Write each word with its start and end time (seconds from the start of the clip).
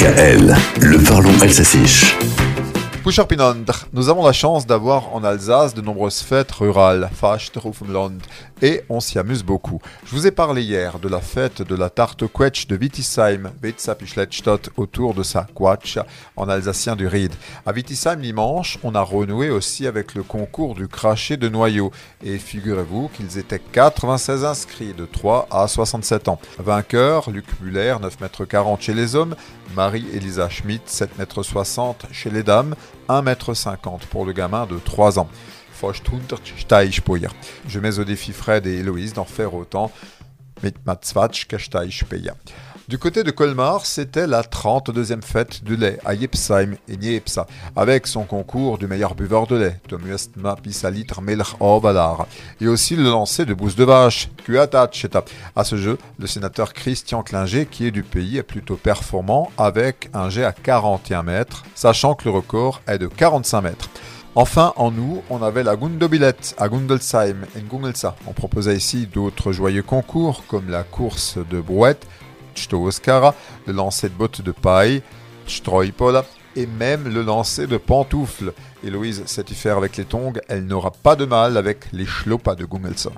DKL, 0.00 0.56
le 0.80 0.96
parlons 1.06 1.38
alsacien. 1.42 1.82
Nous 3.92 4.08
avons 4.08 4.24
la 4.24 4.32
chance 4.32 4.66
d'avoir 4.66 5.14
en 5.14 5.22
Alsace 5.22 5.74
de 5.74 5.82
nombreuses 5.82 6.20
fêtes 6.20 6.50
rurales, 6.52 7.10
et 8.62 8.82
on 8.88 9.00
s'y 9.00 9.18
amuse 9.18 9.42
beaucoup. 9.42 9.80
Je 10.04 10.14
vous 10.14 10.26
ai 10.26 10.30
parlé 10.30 10.62
hier 10.62 10.98
de 10.98 11.08
la 11.08 11.20
fête 11.20 11.62
de 11.62 11.74
la 11.74 11.90
tarte 11.90 12.26
quetch 12.26 12.66
de 12.66 12.76
Wittisheim, 12.76 13.50
autour 14.76 15.14
de 15.14 15.22
sa 15.22 15.46
quatsch 15.54 15.98
en 16.36 16.48
alsacien 16.48 16.96
du 16.96 17.06
Ried. 17.06 17.32
À 17.66 17.72
Wittisheim 17.72 18.16
dimanche, 18.16 18.78
on 18.82 18.94
a 18.94 19.02
renoué 19.02 19.50
aussi 19.50 19.86
avec 19.86 20.14
le 20.14 20.22
concours 20.22 20.74
du 20.74 20.88
craché 20.88 21.36
de 21.36 21.48
noyaux, 21.48 21.90
et 22.24 22.38
figurez-vous 22.38 23.08
qu'ils 23.08 23.38
étaient 23.38 23.60
96 23.60 24.44
inscrits 24.44 24.94
de 24.94 25.06
3 25.06 25.48
à 25.50 25.66
67 25.68 26.28
ans. 26.28 26.40
Vainqueur, 26.58 27.30
Luc 27.30 27.46
Muller, 27.60 27.96
9 28.00 28.20
mètres 28.20 28.44
40 28.44 28.80
chez 28.80 28.94
les 28.94 29.16
hommes, 29.16 29.34
Marie-Elisa 29.74 30.48
Schmidt, 30.48 30.82
7 30.86 31.18
mètres 31.18 31.42
60 31.42 32.06
chez 32.12 32.30
les 32.30 32.42
dames, 32.42 32.74
1 33.08 33.22
mètre 33.22 33.54
50 33.54 34.06
pour 34.06 34.24
le 34.24 34.32
gamin 34.32 34.66
de 34.66 34.78
3 34.78 35.18
ans. 35.18 35.28
Je 37.68 37.80
mets 37.80 37.98
au 37.98 38.04
défi 38.04 38.32
Fred 38.32 38.66
et 38.66 38.78
Héloïse 38.78 39.14
d'en 39.14 39.24
faire 39.24 39.54
autant. 39.54 39.90
Du 42.90 42.98
côté 42.98 43.22
de 43.22 43.30
Colmar, 43.30 43.86
c'était 43.86 44.26
la 44.26 44.42
32e 44.42 45.22
fête 45.22 45.62
du 45.62 45.76
lait 45.76 46.00
à 46.04 46.14
Yepsheim 46.14 46.74
et 46.88 46.96
Niepsa, 46.96 47.46
avec 47.76 48.08
son 48.08 48.24
concours 48.24 48.78
du 48.78 48.88
meilleur 48.88 49.14
buveur 49.14 49.46
de 49.46 49.54
lait, 49.54 49.80
et 52.60 52.66
aussi 52.66 52.96
le 52.96 53.04
lancer 53.04 53.44
de 53.44 53.54
bouse 53.54 53.76
de 53.76 53.84
vache, 53.84 54.28
À 55.54 55.64
ce 55.64 55.76
jeu, 55.76 55.98
le 56.18 56.26
sénateur 56.26 56.72
Christian 56.72 57.22
Klinger, 57.22 57.66
qui 57.66 57.86
est 57.86 57.92
du 57.92 58.02
pays, 58.02 58.38
est 58.38 58.42
plutôt 58.42 58.74
performant 58.74 59.52
avec 59.56 60.10
un 60.12 60.28
jet 60.28 60.44
à 60.44 60.50
41 60.50 61.22
mètres, 61.22 61.62
sachant 61.76 62.14
que 62.14 62.24
le 62.24 62.32
record 62.32 62.82
est 62.88 62.98
de 62.98 63.06
45 63.06 63.60
mètres. 63.60 63.88
Enfin, 64.36 64.72
en 64.76 64.92
nous, 64.92 65.22
on 65.28 65.42
avait 65.42 65.64
la 65.64 65.74
Gundobilette 65.74 66.54
à 66.56 66.68
Gundelsheim 66.68 67.46
et 67.56 67.62
Gungelsa. 67.62 68.14
On 68.28 68.32
proposait 68.32 68.76
ici 68.76 69.08
d'autres 69.12 69.50
joyeux 69.50 69.82
concours 69.82 70.44
comme 70.46 70.70
la 70.70 70.84
course 70.84 71.38
de 71.50 71.60
brouette, 71.60 72.06
le 73.66 73.72
lancer 73.72 74.08
de 74.08 74.14
bottes 74.14 74.42
de 74.42 74.52
paille, 74.52 75.02
et 76.56 76.66
même 76.66 77.12
le 77.12 77.22
lancer 77.22 77.66
de 77.66 77.76
pantoufles. 77.76 78.52
Héloïse 78.84 79.24
sait 79.26 79.44
y 79.50 79.54
faire 79.54 79.76
avec 79.76 79.96
les 79.96 80.04
tongs, 80.04 80.34
elle 80.48 80.64
n'aura 80.64 80.92
pas 80.92 81.16
de 81.16 81.24
mal 81.24 81.56
avec 81.56 81.90
les 81.92 82.06
schlopas 82.06 82.54
de 82.54 82.64
Gungelsa. 82.66 83.10